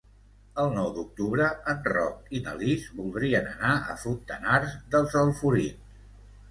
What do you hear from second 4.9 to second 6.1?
dels Alforins.